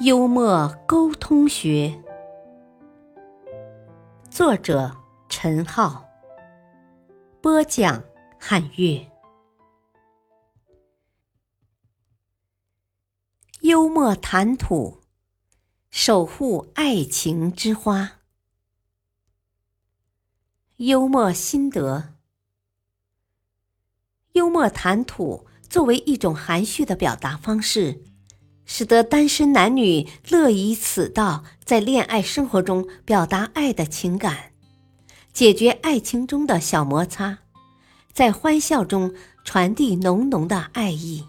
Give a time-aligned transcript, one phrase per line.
[0.00, 2.00] 幽默沟通学，
[4.30, 4.96] 作者。
[5.28, 6.08] 陈浩
[7.42, 8.04] 播讲，
[8.38, 9.10] 汉乐。
[13.60, 15.02] 幽默谈吐，
[15.90, 18.20] 守护爱情之花。
[20.76, 22.14] 幽默心得，
[24.32, 28.04] 幽默谈吐作为一种含蓄的表达方式，
[28.68, 34.52] 使得单身男女乐以此道在恋爱生活中表达爱的情感。
[35.32, 37.38] 解决爱情中的小摩擦，
[38.12, 41.24] 在欢笑中传递浓浓的爱意。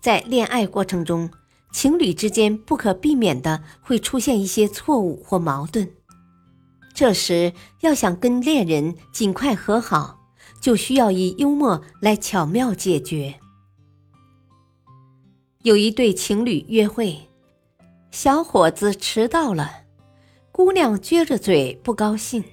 [0.00, 1.28] 在恋爱过程中，
[1.72, 5.90] 情侣之间不可避免的会出现一些错误或矛盾，
[6.94, 10.20] 这时要想跟恋人尽快和好，
[10.60, 13.40] 就需要以幽默来巧妙解决。
[15.62, 17.18] 有一对情侣约会，
[18.12, 19.68] 小伙子迟到了。
[20.52, 22.44] 姑娘撅着嘴不高兴，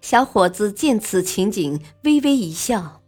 [0.00, 3.02] 小伙子见此情景，微微一笑，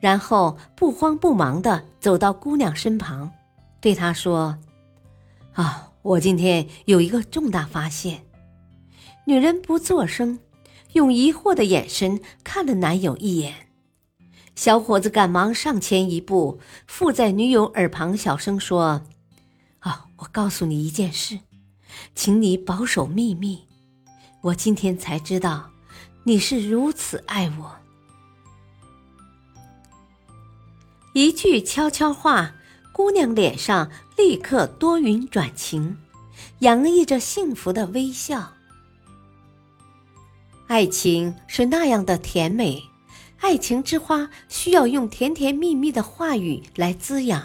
[0.00, 3.30] 然后不慌不忙地走到姑娘身旁，
[3.78, 4.56] 对她说
[5.52, 8.22] ：“啊，我今天有一个重大发现。”
[9.28, 10.38] 女人不作声，
[10.94, 13.65] 用疑惑的眼神看了男友一眼。
[14.56, 19.02] 小伙子赶忙上前一步，附在女友耳旁小声说
[19.78, 21.38] ：“啊，我告诉你一件事。”
[22.14, 23.66] 请你保守秘密，
[24.42, 25.70] 我今天才知道
[26.24, 27.76] 你是如此爱我。
[31.14, 32.54] 一句悄悄话，
[32.92, 35.96] 姑娘脸上立刻多云转晴，
[36.58, 38.52] 洋溢着幸福的微笑。
[40.66, 42.82] 爱情是那样的甜美，
[43.40, 47.42] 爱情之花需要用甜甜蜜蜜的话语来滋养，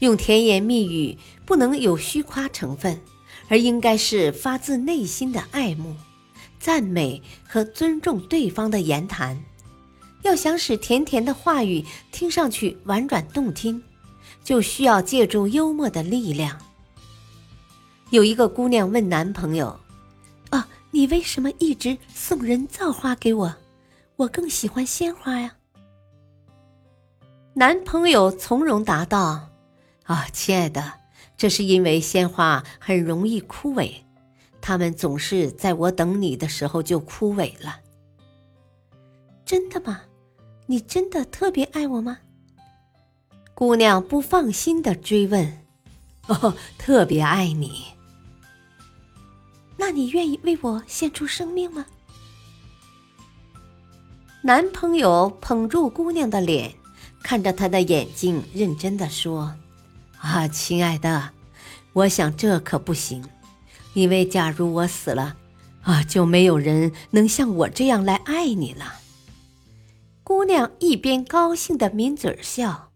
[0.00, 3.00] 用甜言蜜语不能有虚夸成分。
[3.48, 5.94] 而应该是发自内心的爱慕、
[6.58, 9.38] 赞美和尊重对方的言谈。
[10.22, 13.82] 要想使甜甜的话语听上去婉转动听，
[14.42, 16.58] 就需要借助幽默的力量。
[18.08, 19.78] 有一个姑娘问男朋友
[20.48, 23.54] ：“啊，你为什么一直送人造花给我？
[24.16, 25.56] 我更喜欢鲜花呀。”
[27.54, 29.50] 男朋友从容答道
[30.04, 31.00] ：“啊，亲爱的。”
[31.36, 33.92] 这是因为鲜花很容易枯萎，
[34.60, 37.80] 它们总是在我等你的时候就枯萎了。
[39.44, 40.02] 真的吗？
[40.66, 42.18] 你真的特别爱我吗？
[43.54, 45.64] 姑娘不放心的追问。
[46.28, 47.86] 哦，特别爱你。
[49.76, 51.84] 那你愿意为我献出生命吗？
[54.44, 56.74] 男朋友捧住姑娘的脸，
[57.22, 59.54] 看着她的眼睛，认真的说。
[60.18, 61.30] 啊，亲爱的，
[61.92, 63.24] 我想这可不行，
[63.94, 65.36] 因为假如我死了，
[65.82, 68.94] 啊，就没有人能像我这样来爱你了。
[70.24, 72.90] 姑娘一边高兴的抿嘴笑，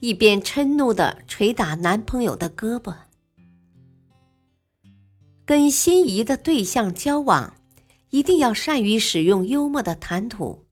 [0.00, 2.92] 一边嗔怒的捶打男朋友的胳膊。
[5.44, 7.54] 跟心仪的对象交往，
[8.10, 10.64] 一定要善于使用幽默的谈吐，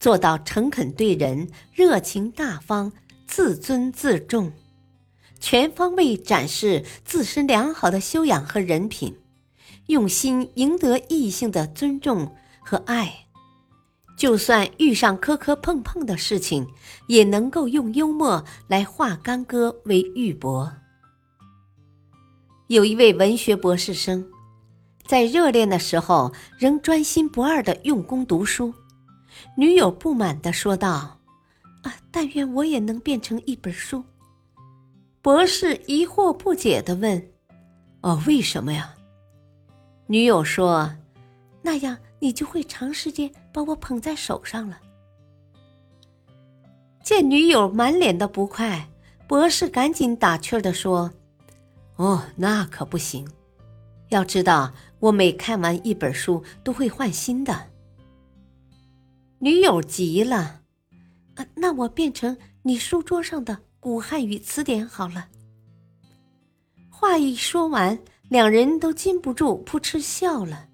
[0.00, 2.92] 做到诚恳对人、热情大方、
[3.26, 4.52] 自尊自重。
[5.40, 9.16] 全方位展示自身良好的修养和人品，
[9.86, 13.26] 用心赢得异性的尊重和爱。
[14.16, 16.66] 就算遇上磕磕碰碰的事情，
[17.06, 20.72] 也能够用幽默来化干戈为玉帛。
[22.66, 24.26] 有一位文学博士生，
[25.06, 28.74] 在热恋的时候仍专心不二的用功读书，
[29.56, 31.18] 女友不满的说道
[31.82, 34.04] ：“啊，但愿我也能变成一本书。”
[35.20, 37.30] 博士疑惑不解的问
[38.02, 38.94] ：“哦，为什么呀？”
[40.06, 40.90] 女友说
[41.60, 44.78] ：“那样你就会长时间把我捧在手上了。”
[47.02, 48.88] 见女友满脸的不快，
[49.26, 51.10] 博士赶紧打趣的说
[51.96, 53.28] ：“哦，那可不行！
[54.10, 57.66] 要知道，我每看完一本书都会换新的。”
[59.40, 60.62] 女友急了
[61.36, 65.28] ：“啊，那我变成你书桌上的？”古汉语词典好了。
[66.90, 67.96] 话一说完，
[68.28, 70.66] 两人都禁不住扑哧笑了。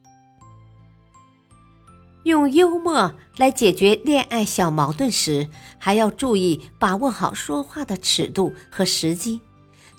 [2.24, 5.46] 用幽默来解决恋爱小矛盾时，
[5.78, 9.38] 还要注意把握好说话的尺度和时机，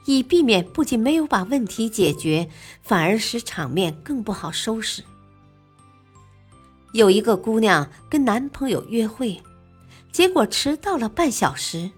[0.08, 2.50] 以避免不仅没有把问题解决，
[2.82, 5.04] 反而使场面更不好收拾。
[6.96, 9.44] 有一个姑娘跟男朋友约会，
[10.14, 11.92] 结果迟到了半小时。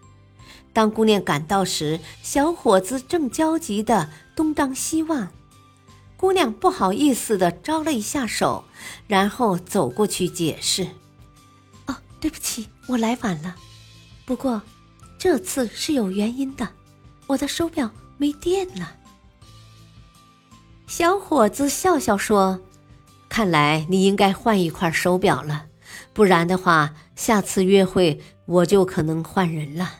[0.73, 5.27] 当姑娘赶到时，小伙子正焦急的东张西望。
[6.15, 8.65] 姑娘不好意思的招了一下手，
[9.05, 10.87] 然后走过去解释
[11.85, 13.55] ：“哦，对不起，我来晚了。
[14.25, 14.63] 不过，
[15.19, 16.69] 这次是有原因的，
[17.27, 18.95] 我的手表没电了。”
[20.87, 22.59] 小伙子笑笑说
[23.37, 25.67] ：“看来你应该换一块手表了，
[26.11, 29.91] 不然的话，下次约会我就可能换人了。”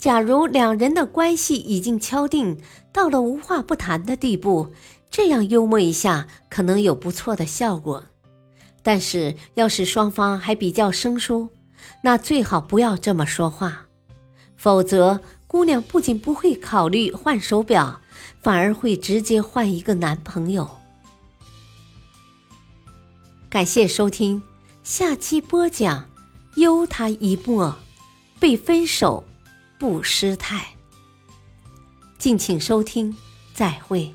[0.00, 2.58] 假如两人的关系已经敲定
[2.90, 4.72] 到了无话不谈的地步，
[5.10, 8.02] 这样幽默一下可能有不错的效果。
[8.82, 11.50] 但是，要是双方还比较生疏，
[12.02, 13.84] 那最好不要这么说话，
[14.56, 18.00] 否则姑娘不仅不会考虑换手表，
[18.44, 20.70] 反而会直接换一个男朋友。
[23.48, 24.42] 感谢收听，
[24.84, 26.08] 下期播讲：
[26.56, 27.74] 幽他一默，
[28.38, 29.24] 被分手。
[29.76, 30.76] 不失态，
[32.16, 33.14] 敬请收听，
[33.52, 34.14] 再会。